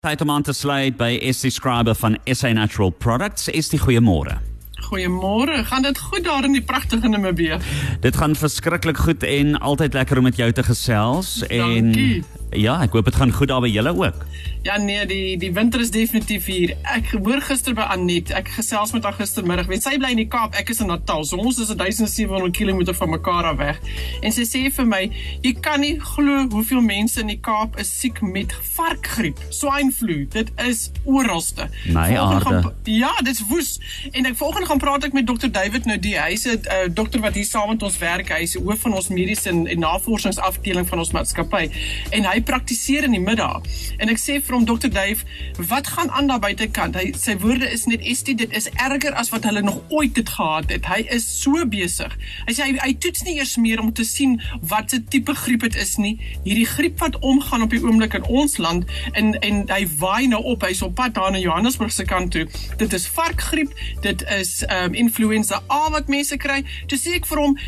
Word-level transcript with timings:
Tyd 0.00 0.20
om 0.20 0.30
aan 0.30 0.42
te 0.42 0.52
sluit 0.56 0.94
by 0.96 1.18
SC 1.28 1.50
Scriber 1.52 1.92
van 1.94 2.14
SA 2.24 2.48
Natural 2.56 2.88
Products. 2.90 3.50
Is 3.52 3.68
die 3.68 3.76
goeiemôre. 3.76 4.38
Goeiemôre. 4.86 5.58
Gaan 5.68 5.84
dit 5.84 5.98
goed 6.00 6.24
daar 6.24 6.46
in 6.48 6.56
die 6.56 6.62
pragtige 6.64 7.08
Namibië? 7.08 7.58
Dit 8.00 8.16
gaan 8.16 8.32
verskriklik 8.32 8.96
goed 8.96 9.22
en 9.22 9.58
altyd 9.60 9.92
lekker 9.92 10.16
om 10.16 10.24
met 10.24 10.40
jou 10.40 10.48
te 10.56 10.64
gesels 10.64 11.34
Dankie. 11.44 12.16
en 12.16 12.24
ja, 12.52 12.80
ek 12.82 12.92
hoop 12.92 13.04
dit 13.04 13.14
gaan 13.14 13.32
goed 13.32 13.48
daar 13.48 13.60
by 13.60 13.68
julle 13.68 13.92
ook. 13.96 14.26
Ja 14.62 14.76
nee, 14.76 15.06
die 15.06 15.36
die 15.40 15.52
winter 15.56 15.80
is 15.80 15.90
definitief 15.90 16.44
hier. 16.44 16.76
Ek 16.82 17.06
hoor 17.16 17.40
gister 17.40 17.72
by 17.74 17.80
Anet, 17.94 18.30
ek 18.30 18.48
gesels 18.58 18.92
met 18.92 19.02
haar 19.04 19.14
gistermiddag. 19.16 19.66
Weet 19.66 19.82
sy 19.82 19.96
bly 19.96 20.10
in 20.10 20.16
die 20.20 20.28
Kaap, 20.28 20.54
ek 20.54 20.68
is 20.70 20.80
in 20.80 20.86
Natal. 20.86 21.24
So 21.24 21.36
ons 21.40 21.58
is 21.58 21.68
1700 21.72 22.52
km 22.52 22.92
van 22.92 23.08
mekaar 23.10 23.44
af 23.44 23.56
weg. 23.56 23.78
En 24.20 24.32
sy 24.32 24.44
sê 24.44 24.66
vir 24.70 24.84
my, 24.86 25.10
jy 25.42 25.54
kan 25.64 25.80
nie 25.80 25.94
glo 26.00 26.44
hoeveel 26.52 26.80
mense 26.84 27.20
in 27.20 27.28
die 27.32 27.38
Kaap 27.40 27.78
is 27.80 27.88
siek 28.00 28.20
met 28.20 28.52
varkgriep, 28.76 29.38
swine 29.48 29.92
flu. 29.96 30.26
Dit 30.28 30.50
is 30.66 30.90
oralste. 31.04 31.68
My 31.86 32.10
aarde. 32.16 32.44
gaan- 32.44 32.74
Ja, 32.84 33.14
dit's 33.24 33.40
woes. 33.48 33.78
En 34.12 34.26
ek 34.26 34.36
vanoggend 34.36 34.66
gaan 34.66 34.78
praat 34.78 35.04
ek 35.04 35.12
met 35.12 35.26
Dr 35.26 35.48
David 35.50 35.84
Nodie. 35.86 36.18
Hy's 36.20 36.44
'n 36.46 36.60
uh, 36.68 36.88
dokter 36.92 37.20
wat 37.20 37.34
hier 37.34 37.44
saam 37.48 37.68
met 37.68 37.82
ons 37.82 37.98
werk. 37.98 38.28
Hy's 38.28 38.54
hoof 38.60 38.80
van 38.80 38.92
ons 38.94 39.08
mediese 39.08 39.48
en, 39.48 39.66
en 39.66 39.78
navorsingsafdeling 39.78 40.86
van 40.88 40.98
ons 40.98 41.10
maatskappy. 41.12 41.70
En 42.10 42.24
hy 42.24 42.39
praktiseer 42.42 43.06
in 43.06 43.14
die 43.16 43.22
middag. 43.22 43.62
En 43.98 44.10
ek 44.12 44.20
sê 44.20 44.38
vir 44.42 44.56
hom 44.56 44.66
Dr 44.68 44.90
Dave, 44.92 45.26
wat 45.70 45.86
gaan 45.94 46.10
aan 46.10 46.30
daar 46.30 46.42
buitekant? 46.42 46.96
Hy 46.98 47.12
sy 47.18 47.36
woorde 47.42 47.68
is 47.70 47.86
net 47.90 48.04
estie, 48.06 48.34
dit 48.38 48.52
is 48.56 48.68
erger 48.76 49.14
as 49.18 49.32
wat 49.34 49.46
hulle 49.48 49.62
nog 49.66 49.80
ooit 49.88 50.14
dit 50.14 50.28
gehad 50.28 50.70
het. 50.72 50.86
Hy 50.90 51.04
is 51.14 51.26
so 51.42 51.64
besig. 51.70 52.14
Hy 52.46 52.56
sê 52.56 52.68
hy, 52.68 52.76
hy 52.82 52.94
toets 53.02 53.24
nie 53.26 53.36
eers 53.38 53.56
meer 53.60 53.82
om 53.82 53.92
te 53.96 54.06
sien 54.06 54.38
wat 54.70 54.94
se 54.94 55.02
tipe 55.12 55.34
griep 55.42 55.66
dit 55.66 55.76
is 55.80 55.96
nie. 56.02 56.16
Hierdie 56.44 56.68
griep 56.68 57.00
wat 57.02 57.18
omgaan 57.26 57.66
op 57.66 57.74
die 57.74 57.82
oomblik 57.84 58.16
in 58.18 58.26
ons 58.28 58.58
land 58.62 58.88
en 59.12 59.34
en 59.46 59.62
hy 59.70 59.82
waai 60.00 60.30
nou 60.30 60.42
op. 60.54 60.64
Hy's 60.66 60.82
op 60.86 60.96
pad 60.98 61.14
daar 61.18 61.32
na 61.34 61.42
Johannesburg 61.42 61.92
se 61.92 62.04
kant 62.08 62.32
toe. 62.34 62.46
Dit 62.80 62.92
is 62.96 63.08
varkgriep, 63.10 63.74
dit 64.06 64.24
is 64.38 64.60
ehm 64.68 64.90
um, 64.90 64.98
influenza 65.04 65.62
A 65.70 65.90
wat 65.90 66.08
mense 66.08 66.36
kry. 66.36 66.62
Toe 66.86 66.98
sê 66.98 67.18
ek 67.20 67.28
vir 67.30 67.44
hom, 67.44 67.58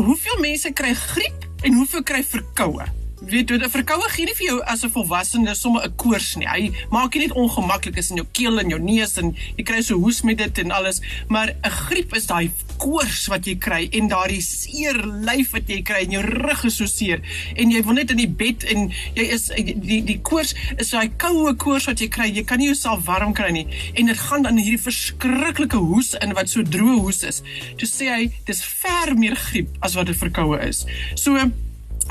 hoeveel 0.00 0.40
mense 0.40 0.72
kry 0.72 0.94
griep 0.94 1.46
en 1.62 1.78
hoeveel 1.80 2.02
kry 2.02 2.24
verkoue? 2.26 3.01
Weet 3.22 3.50
jy, 3.50 3.56
'n 3.56 3.70
verkoue 3.70 4.08
gee 4.10 4.24
nie 4.26 4.34
vir 4.34 4.46
jou 4.46 4.60
as 4.66 4.82
'n 4.82 4.90
volwassene 4.90 5.54
sommer 5.54 5.84
'n 5.84 5.94
koors 5.96 6.34
nie. 6.36 6.46
Hy 6.46 6.72
maak 6.90 7.14
jy 7.14 7.20
net 7.20 7.32
ongemaklik 7.32 7.96
is 7.96 8.10
in 8.10 8.16
jou 8.16 8.26
keel 8.32 8.58
en 8.58 8.68
jou 8.68 8.80
neus 8.80 9.16
en 9.16 9.36
jy 9.56 9.62
kry 9.64 9.80
so 9.80 9.94
hoes 9.94 10.22
met 10.22 10.38
dit 10.38 10.58
en 10.58 10.70
alles, 10.70 11.00
maar 11.28 11.54
'n 11.62 11.70
griep 11.70 12.14
is 12.16 12.26
daai 12.26 12.50
koors 12.78 13.26
wat 13.28 13.46
jy 13.46 13.54
kry 13.54 13.88
en 13.92 14.08
daardie 14.08 14.42
seer 14.42 14.94
lyf 15.06 15.52
wat 15.52 15.68
jy 15.68 15.82
kry 15.82 16.02
en 16.02 16.10
jou 16.10 16.22
rug 16.22 16.64
is 16.64 16.76
so 16.76 16.86
seer 16.86 17.20
en 17.56 17.70
jy 17.70 17.82
wil 17.82 17.94
net 17.94 18.10
in 18.10 18.16
die 18.16 18.28
bed 18.28 18.64
en 18.64 18.90
jy 19.14 19.22
is 19.22 19.50
die 19.56 20.02
die 20.02 20.20
koors 20.20 20.54
is 20.78 20.90
daai 20.90 21.08
koue 21.16 21.54
koors 21.54 21.86
wat 21.86 22.00
jy 22.00 22.08
kry. 22.08 22.26
Jy 22.32 22.42
kan 22.44 22.58
nie 22.58 22.66
jouself 22.66 23.06
warm 23.06 23.32
kry 23.34 23.50
nie 23.50 23.66
en 23.94 24.06
dit 24.06 24.18
gaan 24.18 24.42
dan 24.42 24.58
hierdie 24.58 24.82
verskriklike 24.82 25.76
hoes 25.76 26.14
in 26.20 26.32
wat 26.34 26.48
so 26.48 26.62
droë 26.62 27.00
hoes 27.00 27.22
is. 27.22 27.42
Toe 27.76 27.86
sê 27.86 28.08
hy 28.10 28.32
dis 28.46 28.62
ver 28.64 29.14
meer 29.14 29.36
griep 29.36 29.68
as 29.80 29.94
wat 29.94 30.06
dit 30.06 30.16
verkoue 30.16 30.58
is. 30.68 30.86
So 31.14 31.38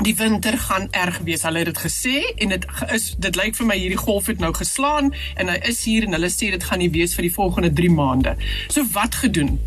die 0.00 0.14
winter 0.16 0.58
gaan 0.58 0.88
erg 0.90 1.18
wees. 1.18 1.42
Hulle 1.42 1.58
het 1.58 1.66
dit 1.70 1.78
gesê 1.78 2.22
en 2.36 2.48
dit 2.48 2.66
is 2.92 3.14
dit 3.18 3.36
lyk 3.36 3.56
vir 3.58 3.66
my 3.68 3.76
hierdie 3.78 4.00
golf 4.00 4.26
het 4.30 4.40
nou 4.42 4.52
geslaan 4.56 5.12
en 5.40 5.50
hy 5.52 5.58
is 5.68 5.82
hier 5.84 6.06
en 6.06 6.16
hulle 6.16 6.30
sê 6.32 6.50
dit 6.54 6.64
gaan 6.64 6.80
nie 6.82 6.90
wees 6.94 7.14
vir 7.18 7.26
die 7.28 7.34
volgende 7.34 7.72
3 7.80 7.90
maande. 7.92 8.34
So 8.72 8.86
wat 8.94 9.18
gedoen? 9.22 9.58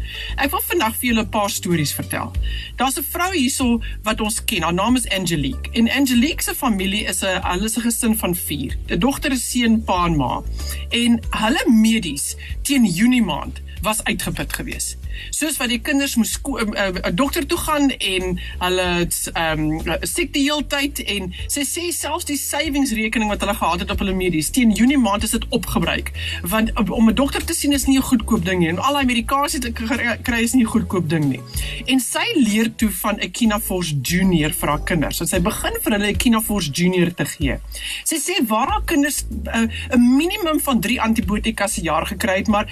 Ek 0.41 0.51
wil 0.55 0.63
vandag 0.69 0.97
vir 0.99 1.09
julle 1.11 1.25
'n 1.25 1.29
paar 1.29 1.49
stories 1.49 1.93
vertel. 1.93 2.31
Daar's 2.75 2.97
'n 2.97 3.07
vrou 3.11 3.31
hierso 3.33 3.81
wat 4.03 4.21
ons 4.21 4.43
ken. 4.45 4.63
Haar 4.63 4.73
naam 4.73 4.95
is 4.95 5.09
Angelique. 5.09 5.69
En 5.73 5.89
Angelique 5.89 6.43
se 6.43 6.55
familie 6.55 7.05
is 7.05 7.23
'n 7.23 7.41
hulle 7.41 7.65
is 7.65 7.77
'n 7.77 7.81
gesin 7.81 8.17
van 8.17 8.35
4. 8.35 8.77
Die 8.87 8.97
dogter 8.97 9.31
is 9.31 9.51
seun, 9.51 9.83
pa 9.83 10.05
en 10.05 10.15
ma. 10.15 10.43
En 10.89 11.19
hulle 11.29 11.63
medies 11.69 12.35
teen 12.61 12.85
Junie 12.85 13.23
maand 13.23 13.61
was 13.81 14.03
uitgeput 14.03 14.53
geweest. 14.53 14.97
Soos 15.29 15.57
wat 15.57 15.69
die 15.69 15.79
kinders 15.79 16.15
moes 16.15 16.31
sko- 16.31 16.59
'n 16.59 16.73
uh, 16.75 16.87
uh, 16.87 17.11
dokter 17.13 17.45
toe 17.45 17.57
gaan 17.57 17.89
en 17.89 18.39
hulle 18.59 19.07
ehm 19.33 19.59
um, 19.59 19.97
siek 20.01 20.33
die 20.33 20.43
hele 20.43 20.65
tyd 20.67 20.99
en 20.99 21.33
sy 21.47 21.61
sê 21.61 21.91
selfs 21.91 22.25
die 22.25 22.37
savingsrekening 22.37 23.29
wat 23.29 23.39
hulle 23.41 23.55
gehad 23.55 23.79
het 23.79 23.91
op 23.91 23.99
hulle 23.99 24.13
medies 24.13 24.49
teen 24.49 24.71
Junie 24.71 24.97
maand 24.97 25.23
is 25.23 25.31
dit 25.31 25.45
opgebruik 25.49 26.11
want 26.43 26.71
uh, 26.79 26.91
om 26.91 27.09
'n 27.09 27.15
dokter 27.15 27.45
te 27.45 27.53
sien 27.53 27.73
is 27.73 27.85
nie 27.85 27.97
'n 27.97 28.01
goedkoop 28.11 28.45
ding 28.45 28.59
nie 28.59 28.69
en 28.69 28.79
al 28.79 28.93
daai 28.93 29.05
medikasie 29.05 29.59
te 29.59 29.71
kry- 29.71 30.43
is 30.45 30.53
nie 30.53 30.63
'n 30.63 30.67
goedkoop 30.75 31.09
ding 31.09 31.25
nie. 31.25 31.41
En 31.85 31.99
sy 31.99 32.25
leer 32.35 32.69
toe 32.75 32.89
van 32.89 33.17
Ekinafors 33.19 33.93
Junior 34.01 34.51
vir 34.51 34.69
haar 34.69 34.83
kinders. 34.83 35.17
Sy 35.17 35.39
begin 35.39 35.77
vir 35.83 35.91
hulle 35.91 36.07
Ekinafors 36.07 36.69
Junior 36.71 37.13
te 37.13 37.25
gee. 37.25 37.57
Sy 38.03 38.17
sê 38.21 38.35
waar 38.47 38.67
haar 38.67 38.85
kinders 38.85 39.23
'n 39.29 39.47
uh, 39.47 39.97
minimum 39.97 40.59
van 40.59 40.79
3 40.81 41.01
antibiotika 41.01 41.67
se 41.67 41.81
jaar 41.81 42.05
gekry 42.05 42.37
het, 42.37 42.47
maar 42.47 42.65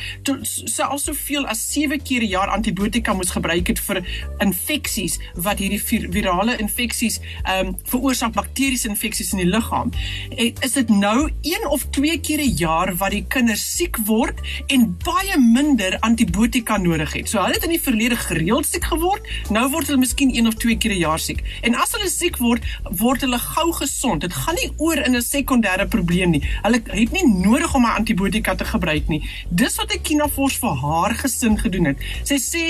selfs 0.43 1.03
soveel 1.03 1.45
as 1.45 1.71
7 1.73 2.01
keer 2.01 2.21
'n 2.21 2.32
jaar 2.33 2.51
antibiotika 2.53 3.13
moes 3.13 3.33
gebruik 3.35 3.67
het 3.71 3.79
vir 3.87 4.01
infeksies 4.43 5.19
wat 5.35 5.61
hierdie 5.63 5.81
vir, 5.81 6.09
virale 6.13 6.57
infeksies 6.63 7.19
ehm 7.43 7.73
um, 7.73 7.75
veroorsaak 7.89 8.33
bakteriese 8.35 8.89
infeksies 8.89 9.33
in 9.33 9.43
die 9.43 9.49
liggaam. 9.49 9.91
Is 10.37 10.75
dit 10.77 10.89
nou 10.89 11.29
1 11.41 11.67
of 11.69 11.85
2 11.97 12.19
keer 12.25 12.41
'n 12.41 12.55
jaar 12.57 12.93
wat 12.97 13.11
die 13.11 13.25
kinders 13.27 13.63
siek 13.77 13.97
word 14.07 14.39
en 14.67 14.97
baie 15.03 15.37
minder 15.39 15.97
antibiotika 15.99 16.77
nodig 16.77 17.13
het. 17.13 17.29
So 17.29 17.41
hulle 17.41 17.57
het 17.57 17.63
in 17.67 17.75
die 17.75 17.81
verlede 17.81 18.15
gereeld 18.15 18.65
siek 18.65 18.85
geword, 18.91 19.27
nou 19.49 19.65
word 19.73 19.87
hulle 19.87 20.01
miskien 20.01 20.33
1 20.33 20.47
of 20.47 20.55
2 20.61 20.77
keer 20.77 20.93
'n 20.93 21.03
jaar 21.03 21.19
siek. 21.19 21.43
En 21.61 21.75
as 21.75 21.91
hulle 21.95 22.09
siek 22.09 22.37
word, 22.37 22.63
word 22.83 23.21
hulle 23.21 23.39
gou 23.39 23.71
gesond. 23.71 24.21
Dit 24.21 24.33
gaan 24.33 24.55
nie 24.55 24.71
oor 24.77 24.97
in 24.97 25.15
'n 25.15 25.21
sekondêre 25.21 25.87
probleem 25.87 26.29
nie. 26.29 26.43
Hulle 26.61 26.81
het 26.85 27.11
nie 27.11 27.27
nodig 27.27 27.75
om 27.75 27.85
'n 27.85 27.97
antibiotika 27.99 28.55
te 28.55 28.65
gebruik 28.65 29.07
nie. 29.07 29.21
Dis 29.49 29.75
wat 29.75 29.91
Ekinafors 29.91 30.57
vir 30.57 30.75
haar 30.75 31.13
gesin 31.15 31.59
gedoen 31.59 31.85
het. 31.85 31.97
Sy 32.23 32.39
sê 32.39 32.65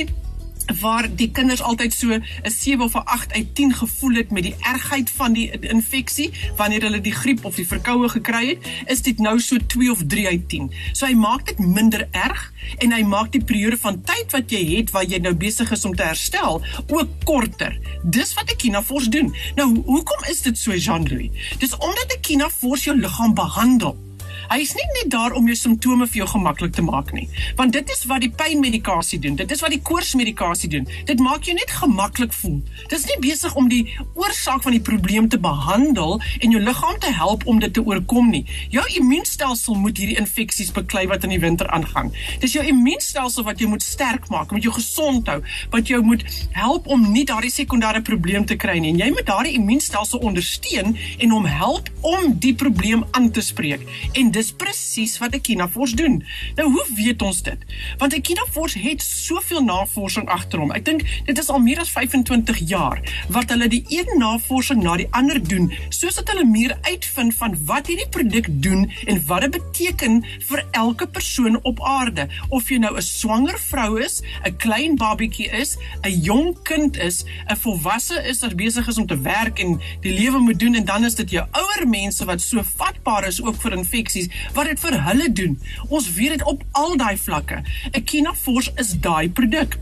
waar 0.81 1.07
die 1.15 1.29
kinders 1.31 1.61
altyd 1.61 1.93
so 1.93 2.13
'n 2.13 2.23
7 2.49 2.83
of 2.83 2.95
'n 2.95 3.05
8 3.05 3.33
uit 3.33 3.55
10 3.55 3.73
gevoel 3.73 4.15
het 4.15 4.31
met 4.31 4.43
die 4.43 4.55
ergheid 4.59 5.09
van 5.09 5.33
die 5.33 5.51
infeksie 5.59 6.31
wanneer 6.55 6.81
hulle 6.81 7.01
die 7.01 7.11
griep 7.11 7.45
of 7.45 7.55
die 7.55 7.67
verkoue 7.67 8.09
gekry 8.09 8.47
het, 8.47 8.59
is 8.85 9.01
dit 9.01 9.19
nou 9.19 9.39
so 9.39 9.57
2 9.67 9.91
of 9.91 10.01
3 10.07 10.27
uit 10.27 10.49
10. 10.49 10.71
So 10.91 11.05
hy 11.05 11.13
maak 11.13 11.45
dit 11.45 11.59
minder 11.59 12.07
erg 12.11 12.53
en 12.77 12.91
hy 12.91 13.03
maak 13.03 13.31
die 13.31 13.43
periode 13.43 13.77
van 13.77 14.01
tyd 14.01 14.31
wat 14.31 14.51
jy 14.51 14.77
het 14.77 14.91
waar 14.91 15.05
jy 15.05 15.17
nou 15.17 15.33
besig 15.33 15.71
is 15.71 15.85
om 15.85 15.95
te 15.95 16.03
herstel 16.03 16.61
ook 16.87 17.09
korter. 17.23 17.79
Dis 18.03 18.33
wat 18.33 18.51
Ekinafors 18.51 19.09
doen. 19.09 19.35
Nou, 19.55 19.81
hoekom 19.85 20.23
is 20.29 20.41
dit 20.41 20.57
so 20.57 20.75
Jean-Louis? 20.75 21.29
Dis 21.59 21.77
omdat 21.77 22.13
Ekinafors 22.17 22.83
jou 22.83 22.99
liggaam 22.99 23.33
behandel. 23.33 24.02
Hy 24.49 24.59
is 24.63 24.73
nie 24.75 24.87
net 24.99 25.11
daar 25.13 25.35
om 25.37 25.47
jou 25.47 25.55
simptome 25.57 26.07
vir 26.09 26.23
jou 26.23 26.27
gemaklik 26.33 26.73
te 26.75 26.83
maak 26.85 27.13
nie, 27.15 27.27
want 27.59 27.73
dit 27.75 27.89
is 27.93 28.03
wat 28.09 28.23
die 28.23 28.31
pynmedikasie 28.31 29.19
doen. 29.23 29.37
Dit 29.39 29.51
is 29.55 29.61
wat 29.63 29.73
die 29.73 29.81
koorsmedikasie 29.81 30.69
doen. 30.73 30.87
Dit 31.07 31.21
maak 31.23 31.47
jou 31.47 31.55
net 31.55 31.71
gemaklik 31.71 32.33
voel. 32.41 32.59
Dit 32.89 32.97
is 32.99 33.07
nie 33.09 33.19
besig 33.23 33.55
om 33.59 33.69
die 33.71 33.83
oorsaak 34.19 34.63
van 34.65 34.75
die 34.75 34.83
probleem 34.83 35.29
te 35.29 35.39
behandel 35.39 36.19
en 36.39 36.55
jou 36.55 36.61
liggaam 36.63 36.99
te 36.99 37.13
help 37.13 37.45
om 37.49 37.61
dit 37.63 37.73
te 37.73 37.83
oorkom 37.83 38.29
nie. 38.33 38.43
Jou 38.73 38.83
immuunstelsel 38.99 39.79
moet 39.79 39.97
hierdie 39.97 40.19
infeksies 40.19 40.73
beklei 40.75 41.05
wat 41.11 41.23
in 41.27 41.33
die 41.35 41.41
winter 41.43 41.69
aangaan. 41.73 42.11
Dis 42.43 42.57
jou 42.57 42.65
immuunstelsel 42.67 43.47
wat 43.47 43.61
jy 43.61 43.69
moet 43.71 43.85
sterk 43.85 44.29
maak, 44.33 44.51
moet 44.51 44.65
jou 44.65 44.73
gesond 44.75 45.29
hou, 45.31 45.39
wat 45.73 45.91
jou 45.91 46.01
moet 46.03 46.25
help 46.57 46.87
om 46.91 47.07
nie 47.13 47.25
daardie 47.29 47.53
sekondêre 47.53 48.03
probleem 48.05 48.45
te 48.49 48.57
kry 48.59 48.77
nie. 48.79 48.93
En 48.93 49.01
jy 49.05 49.09
moet 49.15 49.27
daardie 49.29 49.55
immuunstelsel 49.59 50.23
ondersteun 50.23 50.97
en 51.17 51.35
hom 51.35 51.47
help 51.49 51.89
om 52.03 52.33
die 52.43 52.53
probleem 52.59 53.05
aan 53.11 53.31
te 53.31 53.41
spreek. 53.41 53.85
En 54.13 54.32
dis 54.33 54.51
presies 54.51 55.17
wat 55.21 55.35
Ekinafors 55.37 55.93
doen. 55.99 56.21
Nou 56.57 56.67
hoe 56.73 56.85
weet 56.97 57.21
ons 57.21 57.41
dit? 57.45 57.65
Want 58.01 58.13
Ekinafors 58.17 58.75
het 58.81 59.01
soveel 59.05 59.63
navorsing 59.63 60.27
agter 60.31 60.61
hom. 60.63 60.73
Ek 60.75 60.85
dink 60.87 61.05
dit 61.27 61.37
is 61.37 61.49
al 61.53 61.61
meer 61.63 61.81
as 61.83 61.91
25 61.93 62.63
jaar 62.69 63.01
wat 63.33 63.53
hulle 63.53 63.69
die 63.71 63.83
een 63.93 64.09
navorsing 64.19 64.83
na 64.83 64.97
die 64.99 65.07
ander 65.15 65.39
doen, 65.41 65.69
soos 65.93 66.17
dat 66.19 66.29
hulle 66.33 66.45
meer 66.49 66.75
uitvind 66.87 67.35
van 67.39 67.57
wat 67.69 67.89
hierdie 67.91 68.09
produk 68.13 68.49
doen 68.63 68.87
en 69.07 69.21
wat 69.29 69.45
dit 69.45 69.57
beteken 69.57 70.19
vir 70.47 70.63
elke 70.71 71.07
persoon 71.07 71.59
op 71.63 71.81
aarde. 71.83 72.27
Of 72.49 72.69
jy 72.69 72.79
nou 72.81 72.95
'n 72.97 73.01
swanger 73.01 73.59
vrou 73.59 73.99
is, 74.01 74.21
'n 74.45 74.57
klein 74.57 74.95
babietjie 74.95 75.49
is, 75.49 75.77
'n 76.03 76.21
jong 76.21 76.57
kind 76.63 76.97
is, 76.97 77.25
'n 77.49 77.55
volwasse 77.55 78.23
is 78.23 78.41
wat 78.41 78.55
besig 78.55 78.87
is 78.87 78.97
om 78.97 79.07
te 79.07 79.19
werk 79.21 79.59
en 79.59 79.81
die 80.01 80.13
lewe 80.13 80.39
moet 80.39 80.59
doen 80.59 80.75
en 80.75 80.85
dan 80.85 81.05
is 81.05 81.15
dit 81.15 81.29
jou 81.29 81.45
ouer 81.51 81.87
mense 81.87 82.25
wat 82.25 82.41
so 82.41 82.61
vatbaar 82.75 83.27
is 83.27 83.41
ook 83.41 83.55
vir 83.61 83.77
infeksies 83.77 84.22
wat 84.53 84.69
dit 84.71 84.79
vir 84.85 84.99
hulle 85.07 85.31
doen. 85.31 85.57
Ons 85.89 86.11
weet 86.17 86.37
dit 86.37 86.45
op 86.49 86.63
al 86.71 86.97
daai 86.97 87.17
vlakke. 87.17 87.63
Ekinafors 87.91 88.71
is 88.75 88.95
daai 88.99 89.29
produk. 89.29 89.77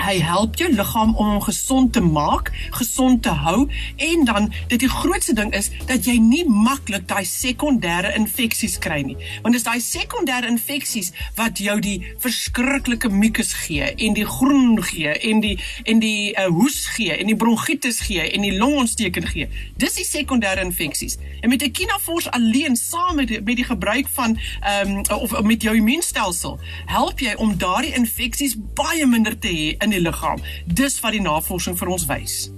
Hy 0.00 0.16
help 0.24 0.56
jou 0.60 0.68
liggaam 0.72 1.14
om 1.14 1.34
hom 1.34 1.42
gesond 1.44 1.92
te 1.92 2.00
maak, 2.00 2.50
gesond 2.76 3.22
te 3.22 3.32
hou 3.44 3.66
en 3.96 4.24
dan 4.24 4.48
dit 4.68 4.80
die 4.80 4.90
grootste 4.90 5.34
ding 5.36 5.52
is 5.56 5.70
dat 5.88 6.06
jy 6.08 6.16
nie 6.22 6.44
maklik 6.48 7.06
daai 7.10 7.24
sekondêre 7.28 8.14
infeksies 8.18 8.78
kry 8.82 9.00
nie. 9.06 9.16
Want 9.44 9.56
dis 9.56 9.66
daai 9.66 9.80
sekondêre 9.84 10.48
infeksies 10.50 11.12
wat 11.38 11.60
jou 11.62 11.76
die 11.84 11.98
verskriklike 12.22 13.10
mucus 13.12 13.52
gee 13.64 13.90
en 13.90 14.16
die 14.16 14.26
groen 14.26 14.78
gee 14.90 15.12
en 15.30 15.42
die 15.44 15.56
en 15.84 16.02
die 16.02 16.32
uh, 16.32 16.48
hoes 16.52 16.82
gee 16.96 17.14
en 17.16 17.30
die 17.30 17.38
bronkietis 17.38 18.00
gee 18.08 18.24
en 18.28 18.46
die 18.46 18.54
longontsteking 18.56 19.28
gee. 19.30 19.48
Dis 19.80 19.98
die 20.00 20.06
sekondêre 20.08 20.64
infeksies. 20.64 21.18
En 21.40 21.52
met 21.52 21.62
Ekinafors 21.62 22.30
alleen 22.30 22.76
saam 22.76 23.16
met 23.16 23.28
die, 23.28 23.40
met 23.42 23.60
die 23.60 23.68
gebruik 23.68 24.08
van 24.16 24.38
ehm 24.60 24.96
um, 24.96 25.18
of 25.20 25.42
met 25.42 25.62
jou 25.62 25.74
immuunstelsel 25.76 26.58
help 26.86 27.20
jy 27.20 27.34
om 27.36 27.56
daardie 27.58 27.92
infeksies 27.96 28.56
baie 28.78 29.06
minder 29.06 29.36
te 29.38 29.50
hê 29.52 29.68
in 29.90 29.98
die 29.98 30.06
liggaam. 30.06 30.40
Dis 30.66 31.00
wat 31.02 31.16
die 31.16 31.24
navorsing 31.24 31.78
vir 31.78 31.88
ons 31.88 32.06
wys. 32.10 32.50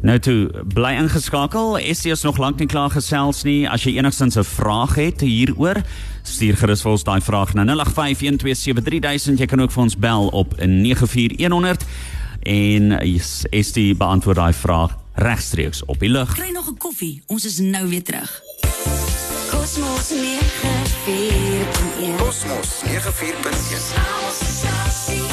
Nou 0.00 0.18
toe, 0.18 0.48
bly 0.72 0.94
ingeskakel. 0.96 1.76
Essie 1.78 2.12
is 2.12 2.22
nog 2.24 2.38
lank 2.40 2.58
nie 2.58 2.68
klaar 2.68 2.90
gesels 2.90 3.42
nie. 3.44 3.68
As 3.68 3.84
jy 3.84 3.98
enigstens 3.98 4.36
'n 4.36 4.44
vraag 4.44 4.94
het 4.96 5.20
hieroor, 5.20 5.82
stuur 6.22 6.56
gerus 6.56 6.82
vir 6.82 6.90
ons 6.90 7.04
daai 7.04 7.20
vraag 7.20 7.54
na 7.54 7.64
0851273000. 7.64 9.38
Jy 9.38 9.46
kan 9.46 9.60
ook 9.60 9.72
vir 9.72 9.82
ons 9.82 9.98
bel 9.98 10.28
op 10.28 10.54
94100 10.56 11.84
en 12.42 12.98
Essie 13.50 13.94
beantwoord 13.94 14.36
daai 14.36 14.52
vraag 14.52 14.96
regstreeks 15.14 15.84
op 15.84 16.00
die 16.00 16.08
lug. 16.08 16.34
Kry 16.34 16.50
nog 16.52 16.70
'n 16.70 16.76
koffie. 16.76 17.22
Ons 17.26 17.44
is 17.44 17.58
nou 17.58 17.88
weer 17.88 18.02
terug. 18.02 18.42
Kosmos 19.50 20.08
94.1 20.08 22.16
Kosmos 22.16 22.82
94.1 22.84 25.29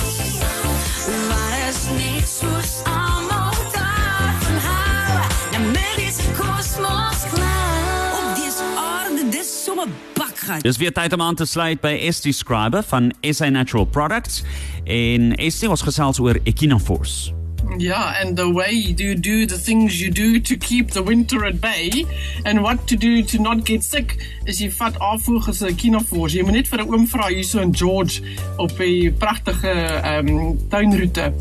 Dis 10.61 10.77
weer 10.77 10.93
tyd 10.93 11.13
om 11.13 11.21
aan 11.21 11.35
te 11.35 11.45
sluit 11.45 11.81
by 11.81 11.95
ST 12.11 12.31
Scriber 12.35 12.83
van 12.83 13.11
SA 13.21 13.49
Natural 13.49 13.85
Products 13.85 14.43
en 14.83 15.33
ST 15.51 15.67
ons 15.67 15.81
gesels 15.81 16.19
oor 16.23 16.39
Echinoforce. 16.43 17.36
Yeah, 17.77 18.21
and 18.21 18.35
the 18.35 18.49
way 18.49 18.71
you 18.71 19.15
do 19.15 19.45
the 19.45 19.57
things 19.57 20.01
you 20.01 20.09
do 20.09 20.39
to 20.39 20.55
keep 20.57 20.91
the 20.91 21.03
winter 21.03 21.45
at 21.45 21.59
bay 21.61 22.05
and 22.45 22.63
what 22.63 22.87
to 22.87 22.95
do 22.95 23.21
to 23.23 23.39
not 23.39 23.65
get 23.65 23.83
sick 23.83 24.17
is 24.47 24.61
jy 24.61 24.69
vat 24.71 24.95
afvoer 25.03 25.49
as 25.49 25.61
'n 25.61 25.75
kinofors. 25.75 26.33
Jy 26.33 26.43
moet 26.43 26.53
net 26.53 26.67
vir 26.67 26.79
'n 26.81 26.89
oom 26.89 27.07
vra 27.07 27.27
hier 27.27 27.43
so 27.43 27.59
in 27.59 27.73
George 27.73 28.21
op 28.57 28.71
'n 28.79 29.13
pragtige 29.19 29.69
ehm 29.69 30.27
um, 30.27 30.69
tuinroete. 30.69 31.33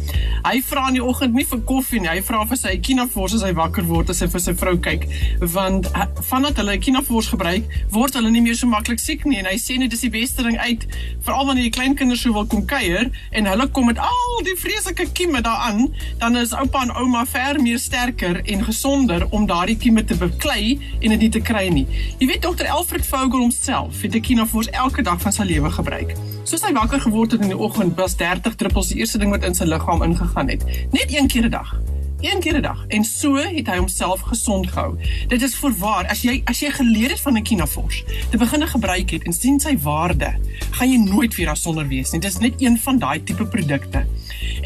Hy 0.43 0.63
vra 0.63 0.89
in 0.89 0.95
die 0.95 1.05
oggend 1.05 1.35
nie 1.35 1.47
vir 1.47 1.61
koffie 1.61 2.01
nie. 2.01 2.09
Hy 2.09 2.23
vra 2.23 2.45
vir 2.45 2.57
sy 2.57 2.77
kinofors 2.79 3.35
as 3.35 3.43
hy 3.43 3.53
wakker 3.53 3.87
word 3.87 4.11
as 4.11 4.21
hy 4.21 4.27
vir 4.27 4.41
sy 4.41 4.53
vrou 4.53 4.77
kyk 4.77 5.07
want 5.41 5.89
vandat 6.21 6.57
hulle 6.57 6.75
'n 6.75 6.81
kinofors 6.81 7.29
gebruik, 7.29 7.65
word 7.91 8.15
hulle 8.15 8.31
nie 8.31 8.43
meer 8.43 8.57
so 8.57 8.67
maklik 8.67 8.99
siek 8.99 9.25
nie 9.25 9.39
en 9.39 9.47
hy 9.47 9.57
sê 9.57 9.79
net 9.79 9.91
dis 9.91 10.01
die 10.01 10.11
beste 10.11 10.43
ding 10.43 10.59
uit 10.59 10.87
veral 11.23 11.47
wanneer 11.47 11.71
die 11.71 11.79
kleinkinders 11.79 12.21
so 12.21 12.33
wil 12.33 12.47
kom 12.47 12.67
kuier 12.67 13.11
en 13.31 13.47
hulle 13.47 13.69
kom 13.69 13.87
met 13.87 13.99
al 13.99 14.43
die 14.45 14.57
vreeslike 14.57 15.13
kieme 15.13 15.41
daaraan 15.41 15.95
dan 16.19 16.37
is 16.37 16.53
oupa 16.53 16.83
en 16.83 16.95
ouma 16.97 17.27
ver 17.27 17.61
meer 17.63 17.79
sterker 17.79 18.41
en 18.45 18.65
gesonder 18.65 19.27
om 19.31 19.47
daardie 19.47 19.77
kieme 19.77 20.05
te 20.05 20.17
beklei 20.17 20.79
en 21.01 21.13
dit 21.15 21.19
nie 21.27 21.29
te 21.29 21.41
kry 21.41 21.67
nie. 21.73 21.87
Jy 22.19 22.31
weet 22.31 22.43
dokter 22.43 22.69
Alfred 22.73 23.07
Vogel 23.07 23.39
homself 23.39 24.01
het 24.03 24.15
Ekinafors 24.15 24.71
elke 24.71 25.05
dag 25.05 25.21
van 25.21 25.33
sy 25.33 25.45
lewe 25.49 25.71
gebruik. 25.71 26.15
Soos 26.45 26.65
hy 26.65 26.73
wakker 26.77 27.03
geword 27.05 27.37
het 27.37 27.45
in 27.45 27.53
die 27.53 27.59
oggend, 27.59 27.97
was 28.01 28.17
30 28.17 28.57
druppels 28.57 28.95
die 28.95 29.03
eerste 29.03 29.21
ding 29.21 29.35
wat 29.35 29.45
in 29.45 29.55
sy 29.55 29.69
liggaam 29.69 30.07
ingegaan 30.07 30.49
het. 30.55 30.65
Net 30.97 31.13
een 31.13 31.29
keer 31.29 31.51
'n 31.51 31.55
dag 31.59 31.77
een 32.21 32.41
keer 32.41 32.57
'n 32.57 32.63
dag 32.63 32.85
en 32.89 33.05
so 33.05 33.35
het 33.35 33.67
hy 33.67 33.77
homself 33.77 34.21
gesond 34.21 34.67
gehou. 34.71 34.99
Dit 35.29 35.43
is 35.43 35.57
voorwaar 35.57 36.07
as 36.09 36.23
jy 36.23 36.41
as 36.45 36.61
jy 36.61 36.71
geleer 36.71 37.11
het 37.11 37.21
van 37.21 37.37
'n 37.37 37.43
Kinafors, 37.43 38.05
te 38.31 38.37
begin 38.37 38.69
gebruik 38.69 39.11
het 39.11 39.23
en 39.23 39.33
sien 39.33 39.61
sy 39.61 39.79
waarde, 39.79 40.35
gaan 40.71 40.91
jy 40.91 40.97
nooit 40.97 41.35
weer 41.35 41.47
daarsonder 41.47 41.89
wees 41.89 42.11
nie. 42.11 42.21
Dit 42.21 42.31
is 42.31 42.39
net 42.39 42.55
een 42.59 42.79
van 42.79 42.99
daai 42.99 43.23
tipe 43.23 43.47
produkte. 43.47 44.07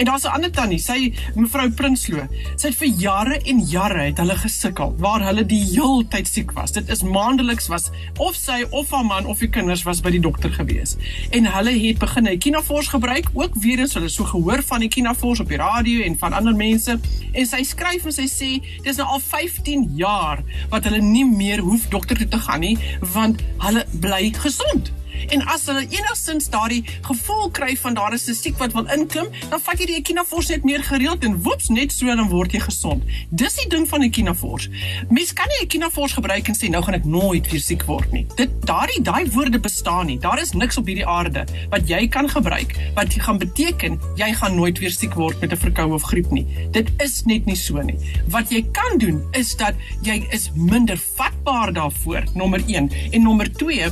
En 0.01 0.07
daar's 0.07 0.23
'n 0.25 0.27
ander 0.33 0.51
tannie, 0.51 0.79
sy 0.79 1.13
mevrou 1.35 1.71
Prinsloo. 1.71 2.29
Sy 2.57 2.69
het 2.69 2.77
vir 2.77 2.89
jare 2.89 3.41
en 3.45 3.59
jare 3.61 3.99
het 3.99 4.19
hulle 4.19 4.37
gesukkel 4.37 4.95
waar 4.99 5.21
hulle 5.21 5.47
die 5.47 5.65
heeltyd 5.65 6.29
siek 6.29 6.53
was. 6.53 6.73
Dit 6.73 6.89
is 6.89 7.03
maandeliks 7.03 7.67
was 7.69 7.91
of 8.17 8.35
sy 8.35 8.65
of 8.71 8.91
haar 8.91 9.05
man 9.05 9.27
of 9.27 9.39
die 9.39 9.49
kinders 9.49 9.83
was 9.83 10.01
by 10.01 10.11
die 10.11 10.21
dokter 10.21 10.53
gewees. 10.53 10.97
En 11.31 11.45
hulle 11.45 11.87
het 11.87 11.99
begin 11.99 12.29
'n 12.29 12.39
Kinafors 12.39 12.89
gebruik, 12.89 13.29
ook 13.33 13.55
weer 13.55 13.79
eens 13.79 13.95
hulle 13.95 14.09
so 14.09 14.25
gehoor 14.25 14.63
van 14.63 14.81
die 14.81 14.89
Kinafors 14.89 15.41
op 15.41 15.49
die 15.49 15.57
radio 15.57 16.03
en 16.03 16.19
van 16.19 16.33
ander 16.33 16.55
mense 16.55 17.01
en 17.33 17.47
sy 17.47 17.63
skryf 17.63 18.05
en 18.05 18.13
sy 18.13 18.27
sê 18.27 18.83
dis 18.83 18.97
nou 18.97 19.09
al 19.09 19.21
15 19.21 19.93
jaar 19.95 20.43
wat 20.71 20.85
hulle 20.85 21.01
nie 21.01 21.27
meer 21.27 21.59
hoef 21.59 21.89
dokter 21.89 22.17
toe 22.17 22.29
te 22.29 22.39
gaan 22.39 22.61
nie 22.61 22.79
want 23.01 23.43
hulle 23.59 23.87
bly 24.01 24.33
gesond. 24.33 24.93
En 25.29 25.45
as 25.47 25.67
hulle 25.67 25.87
enigstens 25.89 26.51
daardie 26.51 26.85
gevoel 27.07 27.51
kry 27.51 27.77
van 27.77 27.95
daar 27.95 28.13
is 28.13 28.29
'n 28.29 28.35
siek 28.35 28.59
wat 28.59 28.73
wil 28.73 28.87
inklim, 28.87 29.29
dan 29.51 29.61
vat 29.61 29.79
jy 29.79 29.87
die 29.87 29.97
Ekinafors 29.97 30.49
net 30.49 30.65
meer 30.65 30.83
gereeld 30.83 31.25
en 31.25 31.43
woeps 31.43 31.69
net 31.69 31.93
so 31.93 32.07
dan 32.07 32.29
word 32.29 32.53
jy 32.53 32.61
gesond. 32.61 33.05
Dis 33.31 33.55
die 33.55 33.69
ding 33.69 33.89
van 33.89 34.03
Ekinafors. 34.03 34.69
Mens 35.09 35.33
kan 35.33 35.47
nie 35.49 35.67
Ekinafors 35.67 36.13
gebruik 36.13 36.49
en 36.49 36.55
sê 36.55 36.69
nou 36.69 36.83
gaan 36.83 36.95
ek 36.95 37.05
nooit 37.05 37.51
weer 37.51 37.61
siek 37.61 37.85
word 37.85 38.13
nie. 38.13 38.27
Dit 38.37 38.51
daardie 38.67 39.03
daai 39.03 39.31
woorde 39.31 39.59
bestaan 39.59 40.07
nie. 40.07 40.19
Daar 40.19 40.41
is 40.41 40.53
niks 40.53 40.77
op 40.77 40.87
hierdie 40.87 41.07
aarde 41.07 41.45
wat 41.71 41.89
jy 41.89 42.09
kan 42.09 42.29
gebruik 42.29 42.77
wat 42.95 43.15
gaan 43.21 43.39
beteken 43.39 43.99
jy 44.17 44.33
gaan 44.35 44.57
nooit 44.57 44.79
weer 44.79 44.93
siek 44.93 45.15
word 45.15 45.41
met 45.41 45.53
'n 45.53 45.57
verkoue 45.57 45.95
of 45.95 46.03
griep 46.03 46.31
nie. 46.31 46.47
Dit 46.71 46.91
is 46.99 47.25
net 47.25 47.47
nie 47.47 47.57
so 47.57 47.83
nie. 47.83 47.99
Wat 48.29 48.51
jy 48.51 48.63
kan 48.73 48.99
doen 48.99 49.23
is 49.33 49.57
dat 49.57 49.75
jy 50.03 50.27
is 50.31 50.51
minder 50.55 50.99
vatbaar 51.17 51.73
daarvoor, 51.73 52.25
nommer 52.35 52.63
1 52.67 52.91
en 53.11 53.23
nommer 53.23 53.53
2 53.53 53.91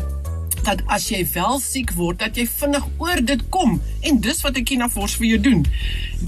dat 0.68 0.82
as 0.92 1.06
jy 1.08 1.22
wel 1.32 1.60
siek 1.64 1.94
word 1.96 2.20
dat 2.20 2.36
jy 2.36 2.44
vinnig 2.58 2.84
oor 3.00 3.22
dit 3.24 3.42
kom 3.54 3.78
en 4.08 4.20
dis 4.24 4.42
wat 4.44 4.58
Ekinafors 4.60 5.16
vir 5.20 5.28
jou 5.30 5.40
doen. 5.46 5.64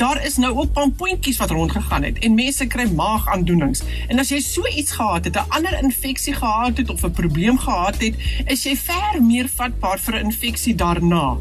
Daar 0.00 0.20
is 0.24 0.38
nou 0.40 0.52
ook 0.56 0.72
pampoentjies 0.76 1.40
wat 1.42 1.52
rondgegaan 1.52 2.06
het 2.08 2.20
en 2.24 2.38
mense 2.38 2.66
kry 2.72 2.86
maagaandoenings. 2.96 3.84
En 4.08 4.22
as 4.22 4.32
jy 4.32 4.40
so 4.44 4.64
iets 4.70 4.96
gehad 4.96 5.28
het, 5.28 5.36
'n 5.36 5.50
ander 5.56 5.76
infeksie 5.82 6.34
gehad 6.34 6.76
het 6.78 6.90
of 6.90 7.04
'n 7.04 7.12
probleem 7.12 7.58
gehad 7.58 8.00
het, 8.00 8.14
is 8.46 8.64
jy 8.64 8.76
ver 8.76 9.22
meer 9.22 9.48
vatbaar 9.48 9.98
vir 9.98 10.14
'n 10.14 10.24
infeksie 10.24 10.74
daarna. 10.74 11.36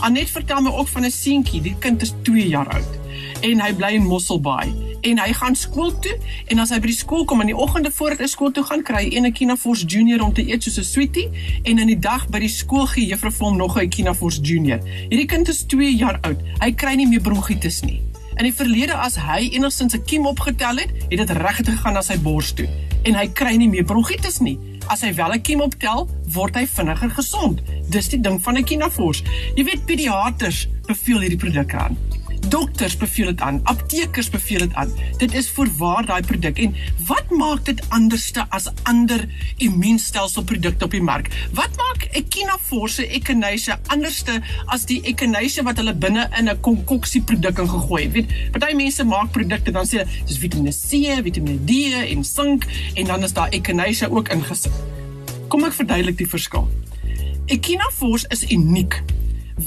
Anet 0.00 0.30
vertel 0.30 0.60
my 0.60 0.70
ook 0.70 0.88
van 0.88 1.04
'n 1.04 1.10
seentjie, 1.10 1.62
die 1.62 1.76
kind 1.78 2.02
is 2.02 2.14
2 2.22 2.48
jaar 2.48 2.68
oud 2.68 3.00
en 3.42 3.60
hy 3.60 3.72
bly 3.72 3.94
in 3.98 4.06
Mosselbaai 4.06 4.81
en 5.02 5.18
hy 5.18 5.32
gaan 5.32 5.54
skool 5.54 5.92
toe 6.00 6.16
en 6.46 6.58
as 6.58 6.70
hy 6.70 6.80
by 6.80 6.86
die 6.86 6.96
skool 6.96 7.24
kom 7.24 7.40
in 7.40 7.52
die 7.52 7.56
oggende 7.56 7.90
voor 7.90 8.16
hy 8.18 8.26
skool 8.26 8.52
toe 8.52 8.64
gaan 8.64 8.82
kry 8.82 9.02
hy 9.02 9.16
een 9.16 9.26
Ekinafors 9.26 9.82
Junior 9.86 10.22
om 10.22 10.32
te 10.34 10.44
eet 10.46 10.62
soos 10.62 10.78
'n 10.78 10.84
sweetie 10.84 11.28
en 11.64 11.78
in 11.78 11.88
die 11.90 11.98
dag 11.98 12.28
by 12.30 12.38
die 12.38 12.48
skool 12.48 12.86
gee 12.86 13.08
juffrou 13.10 13.32
vir 13.32 13.46
hom 13.46 13.56
nog 13.56 13.76
'n 13.76 13.86
Ekinafors 13.86 14.38
Junior. 14.42 14.80
Hierdie 15.10 15.26
kind 15.26 15.48
is 15.48 15.64
2 15.66 15.96
jaar 15.96 16.18
oud. 16.22 16.38
Hy 16.60 16.72
kry 16.72 16.94
nie 16.94 17.06
meer 17.06 17.20
bronkietes 17.20 17.82
nie. 17.82 18.00
In 18.36 18.44
die 18.44 18.54
verlede 18.54 18.94
as 18.94 19.16
hy 19.16 19.50
enigstens 19.52 19.94
'n 19.94 20.04
kiem 20.04 20.26
opgetel 20.26 20.76
het, 20.76 20.90
het 21.08 21.18
dit 21.18 21.30
regtig 21.30 21.74
gegaan 21.74 21.94
na 21.94 22.02
sy 22.02 22.18
bors 22.18 22.52
toe 22.52 22.68
en 23.04 23.14
hy 23.14 23.26
kry 23.26 23.56
nie 23.56 23.68
meer 23.68 23.84
bronkietes 23.84 24.40
nie. 24.40 24.58
As 24.86 25.00
hy 25.00 25.14
wel 25.14 25.32
'n 25.32 25.42
kiem 25.42 25.60
optel, 25.60 26.08
word 26.32 26.54
hy 26.54 26.66
vinniger 26.66 27.10
gesond. 27.10 27.60
Dis 27.90 28.08
die 28.08 28.20
ding 28.20 28.40
van 28.42 28.54
'n 28.54 28.62
Ekinafors. 28.62 29.22
Jy 29.56 29.64
weet 29.64 29.86
pediaters 29.86 30.68
beveel 30.86 31.20
hierdie 31.20 31.38
produk 31.38 31.74
aan. 31.74 31.96
Dokters 32.48 32.96
beveel 32.96 33.26
dit 33.26 33.40
aan, 33.40 33.60
aptekers 33.64 34.30
beveel 34.30 34.58
dit 34.58 34.74
aan. 34.74 34.90
Dit 35.16 35.34
is 35.34 35.50
voorwaar 35.50 36.06
daai 36.06 36.22
produk 36.26 36.58
en 36.58 36.74
wat 37.06 37.30
maak 37.30 37.64
dit 37.64 37.82
anderste 37.88 38.46
as 38.48 38.68
ander 38.82 39.24
immuunstelselprodukte 39.56 40.84
op 40.84 40.90
die 40.96 41.02
mark? 41.02 41.30
Wat 41.54 41.76
maak 41.76 42.08
Echinaforce 42.18 43.06
Echinacea 43.06 43.78
anderste 43.94 44.40
as 44.66 44.86
die 44.90 45.00
Echinacea 45.08 45.64
wat 45.64 45.80
hulle 45.80 45.94
binne 45.94 46.28
in 46.38 46.48
'n 46.48 46.60
konkoksie 46.60 47.22
produk 47.22 47.58
ingegooi 47.58 48.02
het? 48.02 48.12
Weet, 48.12 48.50
party 48.52 48.74
mense 48.74 49.04
maak 49.04 49.32
produkte 49.32 49.70
dan 49.70 49.86
sê 49.86 50.04
dis 50.26 50.38
Vitamiene 50.38 50.72
C, 50.72 51.22
Vitamiene 51.22 51.64
D 51.64 51.70
en 52.10 52.24
sink 52.24 52.66
en 52.94 53.04
dan 53.04 53.22
is 53.22 53.32
daar 53.32 53.48
Echinacea 53.48 54.08
ook 54.08 54.28
ingesit. 54.28 54.72
Kom 55.48 55.64
ek 55.64 55.72
verduidelik 55.72 56.18
die 56.18 56.28
verskil. 56.28 56.68
Echinaforce 57.46 58.26
is 58.28 58.44
uniek 58.50 59.02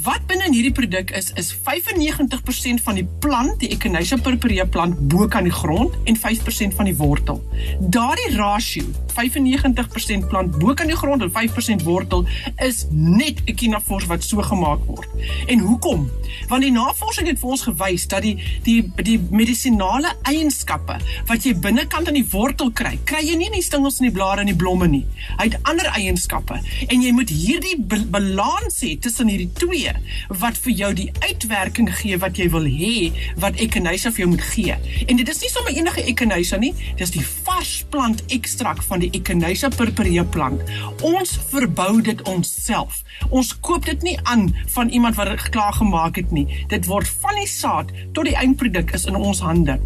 Wat 0.03 0.23
binne 0.27 0.47
in 0.47 0.53
hierdie 0.55 0.73
produk 0.73 1.11
is 1.15 1.29
is 1.37 1.51
95% 1.53 2.81
van 2.83 2.97
die 2.97 3.05
plant, 3.21 3.59
die 3.61 3.69
Echinacea 3.75 4.17
purpurea 4.17 4.65
plant 4.65 4.97
bo 5.11 5.27
kan 5.29 5.45
die 5.45 5.53
grond 5.53 5.93
en 6.09 6.17
5% 6.17 6.75
van 6.75 6.89
die 6.89 6.95
wortel. 6.97 7.41
Daardie 7.79 8.33
rasio, 8.35 8.83
95% 9.13 10.27
plant 10.31 10.57
bo 10.59 10.73
kan 10.73 10.89
die 10.89 10.97
grond 10.97 11.21
en 11.21 11.31
5% 11.31 11.85
wortel, 11.85 12.25
is 12.65 12.85
net 12.89 13.43
Echinafors 13.45 14.07
wat 14.09 14.25
so 14.25 14.41
gemaak 14.41 14.81
word. 14.89 15.07
En 15.47 15.59
hoekom? 15.59 16.09
Want 16.49 16.65
die 16.65 16.73
navorsing 16.73 17.29
het 17.29 17.39
vir 17.39 17.53
ons 17.53 17.67
gewys 17.69 18.07
dat 18.11 18.25
die 18.25 18.35
die 18.65 18.79
die 19.05 19.19
medisinale 19.29 20.15
eienskappe 20.25 20.97
wat 21.29 21.45
jy 21.45 21.53
binnekant 21.61 22.09
aan 22.09 22.17
die 22.17 22.25
wortel 22.33 22.73
kry, 22.73 22.95
kry 23.05 23.21
jy 23.21 23.37
nie 23.37 23.51
in 23.51 23.59
die 23.59 23.65
stingels 23.65 24.01
en 24.01 24.09
die 24.09 24.15
blare 24.15 24.43
en 24.43 24.51
die 24.51 24.57
blomme 24.57 24.89
nie. 24.89 25.05
Hy 25.37 25.51
het 25.51 25.59
ander 25.69 25.91
eienskappe 25.93 26.59
en 26.89 27.05
jy 27.05 27.13
moet 27.15 27.29
hierdie 27.29 27.77
balans 27.85 28.81
hê 28.81 28.95
tussen 29.01 29.29
hierdie 29.31 29.51
twee 29.53 29.84
2 29.85 30.39
wat 30.41 30.57
vir 30.65 30.73
jou 30.79 30.91
die 30.97 31.07
uitwerking 31.21 31.89
gee 31.99 32.17
wat 32.21 32.39
jy 32.39 32.47
wil 32.53 32.65
hê 32.69 33.11
wat 33.41 33.59
Echinacea 33.61 34.11
vir 34.11 34.25
jou 34.25 34.29
moet 34.33 34.45
gee. 34.53 34.77
En 35.07 35.19
dit 35.19 35.31
is 35.31 35.41
nie 35.43 35.51
sommer 35.51 35.75
enige 35.75 36.05
Echinacea 36.05 36.59
nie, 36.61 36.73
dis 36.99 37.13
die 37.15 37.25
vars 37.45 37.73
plant 37.93 38.23
ekstrakt 38.33 38.85
van 38.89 39.03
die 39.03 39.11
Echinacea 39.17 39.71
purpurea 39.75 40.25
plant. 40.35 40.63
Ons 41.05 41.35
verbou 41.51 42.01
dit 42.05 42.21
onsself. 42.29 43.03
Ons 43.29 43.53
koop 43.65 43.85
dit 43.85 44.07
nie 44.07 44.17
aan 44.23 44.49
van 44.75 44.89
iemand 44.89 45.19
wat 45.19 45.33
dit 45.33 45.49
klaar 45.55 45.75
gemaak 45.77 46.19
het 46.21 46.33
nie. 46.35 46.47
Dit 46.71 46.89
word 46.91 47.09
van 47.21 47.37
die 47.39 47.49
saad 47.49 47.93
tot 48.13 48.27
die 48.29 48.37
eindproduk 48.39 48.95
is 48.97 49.07
in 49.09 49.19
ons 49.19 49.43
hande. 49.45 49.79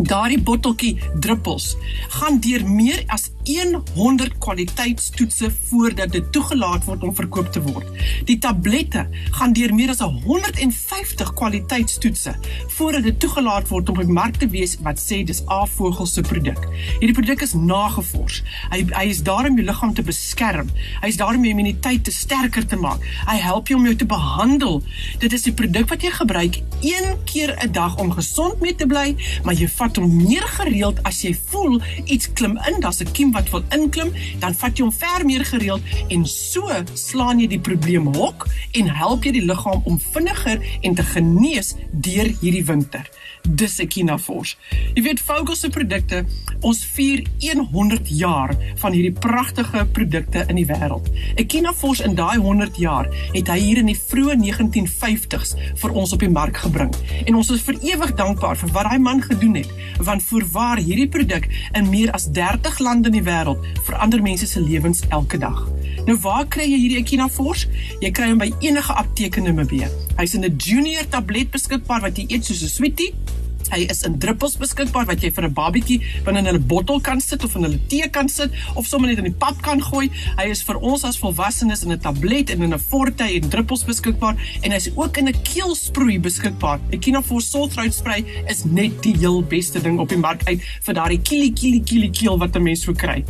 Daardie 0.00 0.38
botteltjie 0.40 0.94
druppels 1.20 1.74
gaan 2.16 2.38
deur 2.40 2.62
meer 2.64 3.02
as 3.12 3.28
100 3.94 4.38
kwaliteitstoetse 4.38 5.50
voordat 5.68 6.12
dit 6.12 6.32
toegelaat 6.32 6.84
word 6.84 7.02
om 7.02 7.14
verkoop 7.14 7.52
te 7.52 7.62
word. 7.62 7.86
Die 8.28 8.38
tablette 8.38 9.06
gaan 9.30 9.52
deur 9.56 9.74
meer 9.74 9.90
as 9.90 10.02
150 10.04 11.32
kwaliteitstoetse 11.34 12.34
voordat 12.76 13.02
dit 13.02 13.18
toegelaat 13.20 13.68
word 13.68 13.88
om 13.88 13.96
op 13.96 14.04
die 14.04 14.12
mark 14.12 14.36
te 14.36 14.48
wees 14.48 14.76
wat 14.84 15.00
sê 15.00 15.22
dis 15.24 15.42
A-vogel 15.48 16.06
se 16.06 16.22
produk. 16.22 16.60
Hierdie 17.00 17.16
produk 17.16 17.42
is 17.46 17.54
nagevors. 17.54 18.42
Hy 18.70 18.84
hy 18.92 19.06
is 19.10 19.22
daar 19.26 19.48
om 19.48 19.56
jou 19.56 19.66
liggaam 19.66 19.94
te 19.94 20.04
beskerm. 20.06 20.68
Hy 21.00 21.08
is 21.08 21.18
daar 21.20 21.34
om 21.34 21.44
jou 21.44 21.54
immuniteit 21.54 22.04
te 22.04 22.14
sterker 22.14 22.66
te 22.66 22.76
maak. 22.76 23.02
Hy 23.26 23.38
help 23.40 23.72
jou 23.72 23.80
om 23.80 23.88
jou 23.88 23.96
te 23.96 24.08
behandel. 24.08 24.82
Dit 25.22 25.32
is 25.32 25.48
die 25.48 25.54
produk 25.56 25.88
wat 25.90 26.04
jy 26.04 26.12
gebruik 26.20 26.60
een 26.80 27.16
keer 27.24 27.56
'n 27.64 27.72
dag 27.72 27.96
om 27.98 28.12
gesond 28.12 28.60
mee 28.60 28.74
te 28.74 28.86
bly, 28.86 29.16
maar 29.44 29.54
jy 29.54 29.68
vat 29.68 29.96
hom 29.96 30.16
meer 30.16 30.46
gereeld 30.58 31.02
as 31.02 31.22
jy 31.22 31.34
voel 31.50 31.80
iets 32.04 32.32
klim 32.32 32.58
in, 32.68 32.80
daar's 32.80 33.00
'n 33.00 33.12
kiem 33.12 33.29
wat 33.32 33.50
wil 33.54 33.64
inklim, 33.76 34.12
dan 34.42 34.54
vat 34.54 34.76
jy 34.76 34.86
hom 34.86 34.92
ver 34.94 35.26
meer 35.26 35.44
gereeld 35.44 35.82
en 36.08 36.26
so 36.26 36.68
slaan 36.94 37.40
jy 37.42 37.48
die 37.54 37.62
probleem 37.70 38.10
hok 38.16 38.46
en 38.78 38.90
help 39.00 39.26
jy 39.26 39.34
die 39.38 39.46
liggaam 39.46 39.82
om 39.88 39.98
vinniger 40.12 40.62
en 40.82 40.94
te 40.94 41.06
genees 41.14 41.74
deur 41.92 42.30
hierdie 42.40 42.64
winter. 42.64 43.06
Dis 43.48 43.78
Ekinafors. 43.80 44.56
Jy 44.94 45.02
weet 45.06 45.20
Vogel 45.24 45.56
se 45.56 45.70
produkte, 45.72 46.24
ons 46.66 46.82
vier 46.94 47.22
100 47.40 48.10
jaar 48.12 48.52
van 48.82 48.92
hierdie 48.92 49.14
pragtige 49.16 49.86
produkte 49.96 50.44
in 50.48 50.58
die 50.60 50.66
wêreld. 50.68 51.08
Ekinafors 51.40 52.02
in 52.04 52.14
daai 52.18 52.36
100 52.36 52.76
jaar 52.80 53.08
het 53.32 53.48
hy 53.48 53.58
hier 53.62 53.80
in 53.80 53.88
die 53.88 53.96
vroeë 53.96 54.36
1950s 54.42 55.56
vir 55.80 55.96
ons 55.96 56.12
op 56.16 56.20
die 56.24 56.30
mark 56.32 56.60
gebring. 56.64 56.92
En 57.24 57.40
ons 57.40 57.52
is 57.54 57.64
vir 57.64 57.80
ewig 57.92 58.14
dankbaar 58.18 58.60
vir 58.60 58.74
wat 58.76 58.90
daai 58.90 59.00
man 59.00 59.22
gedoen 59.24 59.56
het, 59.62 59.72
want 60.04 60.24
voorwaar 60.28 60.82
hierdie 60.82 61.08
produk 61.08 61.48
in 61.76 61.88
meer 61.90 62.12
as 62.16 62.28
30 62.36 62.78
lande 62.84 63.10
in 63.10 63.18
die 63.18 63.19
wêreld 63.22 63.66
verander 63.82 64.22
mense 64.22 64.46
se 64.46 64.60
lewens 64.60 65.02
elke 65.08 65.38
dag. 65.38 65.66
Nou 66.06 66.16
waar 66.20 66.46
kry 66.48 66.64
jy 66.64 66.78
hierdie 66.78 67.00
Ekinafors? 67.02 67.66
Jy 68.00 68.10
kry 68.10 68.30
hom 68.30 68.40
by 68.40 68.50
enige 68.60 68.92
apteek 68.92 69.36
in 69.36 69.48
Namibië. 69.48 69.88
Hy's 70.16 70.34
in 70.34 70.44
'n 70.44 70.56
junior 70.56 71.08
tablet 71.08 71.50
beskikbaar 71.50 72.00
wat 72.00 72.16
jy 72.16 72.24
eet 72.28 72.44
soos 72.44 72.62
'n 72.62 72.68
sweetie 72.68 73.14
Hy 73.70 73.86
is 73.90 74.02
in 74.02 74.18
druppels 74.18 74.56
beskikbaar 74.60 75.06
wat 75.06 75.22
jy 75.22 75.30
vir 75.30 75.44
'n 75.44 75.54
babietjie 75.54 76.00
binne 76.24 76.38
in 76.38 76.54
'n 76.54 76.66
bottel 76.66 77.00
kan 77.00 77.20
sit 77.20 77.44
of 77.44 77.54
in 77.56 77.64
'n 77.64 77.80
tee 77.88 78.08
kan 78.08 78.28
sit 78.28 78.50
of 78.74 78.86
sommer 78.86 79.08
net 79.08 79.18
in 79.18 79.24
die 79.24 79.38
pap 79.38 79.60
kan 79.62 79.80
gooi. 79.80 80.10
Hy 80.38 80.50
is 80.50 80.62
vir 80.62 80.76
ons 80.78 81.04
as 81.04 81.18
volwassenes 81.18 81.84
in 81.84 81.92
'n 81.92 81.98
tablet 81.98 82.50
en 82.50 82.62
in 82.62 82.74
'n 82.74 82.78
forte 82.78 83.24
en 83.24 83.48
druppels 83.48 83.84
beskikbaar 83.84 84.36
en 84.62 84.70
hy's 84.70 84.90
ook 84.96 85.16
in 85.16 85.28
'n 85.28 85.42
keelsproei 85.42 86.18
beskikbaar. 86.20 86.80
Echinophoros 86.90 87.50
sore 87.50 87.68
throat 87.68 87.94
spray 87.94 88.24
is 88.48 88.64
net 88.64 89.02
die 89.02 89.16
heel 89.16 89.42
beste 89.42 89.80
ding 89.80 89.98
op 89.98 90.08
die 90.08 90.18
mark 90.18 90.42
uit 90.44 90.60
vir 90.82 90.94
daardie 90.94 91.20
kili 91.20 91.52
kili 91.52 91.80
kili 91.80 92.10
keel 92.10 92.38
wat 92.38 92.56
'n 92.56 92.62
mens 92.62 92.82
sou 92.82 92.94
kry. 92.94 93.24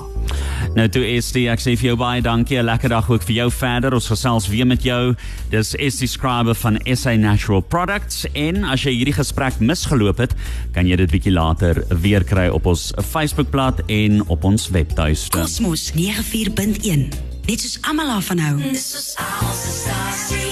Nou 0.75 0.87
toe 0.87 1.03
is 1.03 1.33
die 1.35 1.49
ek 1.51 1.59
sê 1.59 1.73
vir 1.75 1.91
jou 1.91 1.97
baie 1.99 2.21
dankie 2.23 2.57
'n 2.57 2.65
lekker 2.65 2.89
dag 2.89 3.09
ook 3.09 3.23
vir 3.23 3.35
jou 3.35 3.51
verder. 3.51 3.93
Ons 3.93 4.07
gesels 4.07 4.47
weer 4.47 4.67
met 4.67 4.83
jou. 4.83 5.15
Dis 5.49 5.75
is 5.75 5.97
die 5.97 6.07
skrywer 6.07 6.55
van 6.55 6.79
SA 6.85 7.15
Natural 7.15 7.61
Products 7.61 8.25
en 8.33 8.63
as 8.63 8.83
jy 8.83 8.91
hierdie 8.91 9.13
gesprek 9.13 9.59
misgeloop 9.59 10.17
het 10.17 10.33
kan 10.73 10.87
jy 10.87 10.95
dit 10.95 11.11
bietjie 11.11 11.33
later 11.33 11.83
weer 12.01 12.23
kry 12.23 12.47
op 12.47 12.65
ons 12.65 12.93
Facebookblad 13.11 13.81
en 13.87 14.27
op 14.27 14.43
ons 14.43 14.69
webtuiste. 14.69 15.37
Cosmos 15.37 15.91
94.1. 15.91 17.30
Dit 17.45 17.63
is 17.63 17.77
allemaal 17.81 18.21
vanou. 18.21 18.61
van 18.61 18.75
nou. 18.75 20.50